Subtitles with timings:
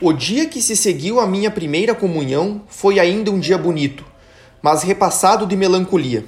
[0.00, 4.04] O dia que se seguiu a minha primeira comunhão foi ainda um dia bonito,
[4.60, 6.24] mas repassado de melancolia.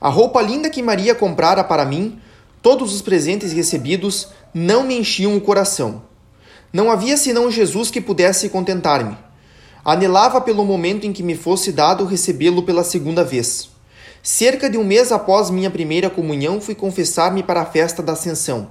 [0.00, 2.18] A roupa linda que Maria comprara para mim,
[2.60, 6.02] todos os presentes recebidos, não me enchiam o coração.
[6.72, 9.16] Não havia senão Jesus que pudesse contentar-me.
[9.84, 13.70] Anelava pelo momento em que me fosse dado recebê-lo pela segunda vez.
[14.20, 18.68] Cerca de um mês após minha primeira comunhão, fui confessar-me para a festa da Ascensão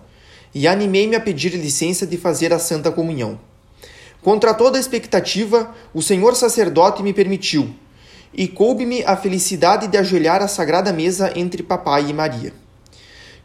[0.53, 3.39] e animei-me a pedir licença de fazer a Santa Comunhão.
[4.25, 7.75] Contra toda expectativa, o senhor sacerdote me permitiu,
[8.33, 12.51] e coube-me a felicidade de ajoelhar à sagrada mesa entre papai e Maria.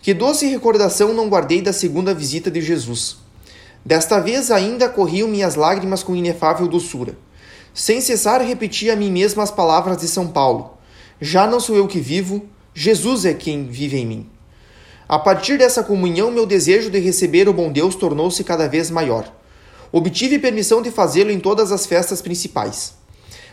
[0.01, 3.18] Que doce recordação não guardei da segunda visita de Jesus.
[3.84, 7.15] Desta vez ainda corriam minhas lágrimas com inefável doçura.
[7.74, 10.78] Sem cessar repetia a mim mesma as palavras de São Paulo:
[11.20, 14.30] Já não sou eu que vivo, Jesus é quem vive em mim.
[15.06, 19.39] A partir dessa comunhão, meu desejo de receber o bom Deus tornou-se cada vez maior.
[19.92, 22.94] Obtive permissão de fazê-lo em todas as festas principais.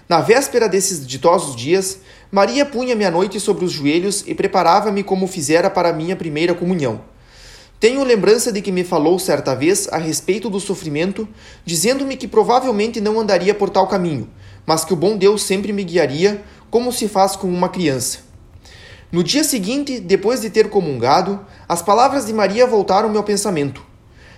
[0.08, 2.00] Na véspera desses ditosos dias,
[2.32, 7.02] Maria punha-me à noite sobre os joelhos e preparava-me como fizera para minha primeira comunhão.
[7.80, 11.28] Tenho lembrança de que me falou certa vez a respeito do sofrimento,
[11.66, 14.30] dizendo-me que provavelmente não andaria por tal caminho,
[14.66, 18.20] mas que o bom Deus sempre me guiaria, como se faz com uma criança.
[19.12, 23.87] No dia seguinte, depois de ter comungado, as palavras de Maria voltaram ao pensamento.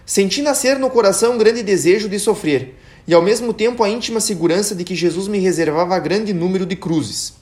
[0.09, 2.73] Senti nascer no coração um grande desejo de sofrer,
[3.07, 6.75] e ao mesmo tempo a íntima segurança de que Jesus me reservava grande número de
[6.75, 7.33] cruzes.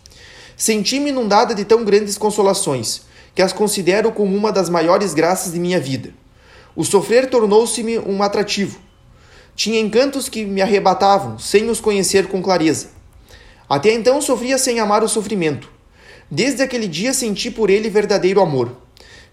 [0.57, 5.59] Senti-me inundada de tão grandes consolações, que as considero como uma das maiores graças de
[5.61, 6.13] minha vida.
[6.75, 8.77] O sofrer tornou-se-me um atrativo.
[9.55, 12.89] Tinha encantos que me arrebatavam, sem os conhecer com clareza.
[13.69, 15.71] Até então sofria sem amar o sofrimento.
[16.29, 18.75] Desde aquele dia senti por ele verdadeiro amor.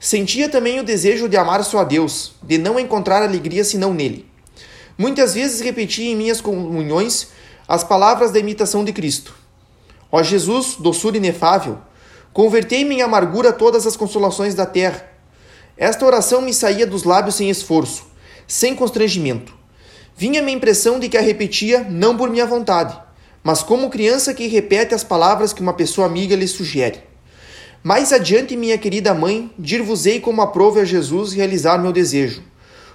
[0.05, 4.29] Sentia também o desejo de amar só a Deus, de não encontrar alegria senão nele.
[4.99, 7.29] Muitas vezes repetia em minhas comunhões
[7.67, 9.35] as palavras da imitação de Cristo.
[10.13, 11.79] Ó Jesus, doçura inefável,
[12.35, 15.09] convertei-me em amargura todas as consolações da terra.
[15.75, 18.07] Esta oração me saía dos lábios sem esforço,
[18.47, 19.55] sem constrangimento.
[20.15, 22.95] Vinha-me a impressão de que a repetia não por minha vontade,
[23.43, 27.14] mas como criança que repete as palavras que uma pessoa amiga lhe sugere.
[27.87, 32.43] Mais adiante, minha querida mãe, dir-vos-ei como aprove a Jesus realizar meu desejo.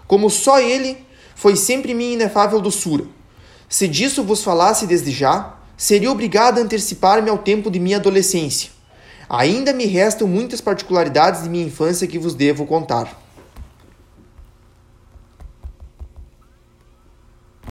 [0.08, 0.98] Como só ele
[1.36, 3.06] foi sempre minha inefável doçura.
[3.70, 8.72] Se disso vos falasse desde já, seria obrigado a antecipar-me ao tempo de minha adolescência.
[9.30, 13.16] Ainda me restam muitas particularidades de minha infância que vos devo contar.